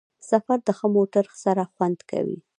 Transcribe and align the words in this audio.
سفر 0.29 0.57
د 0.67 0.69
ښه 0.77 0.87
موټر 0.95 1.25
سره 1.43 1.63
خوند 1.73 1.99
کوي. 2.09 2.37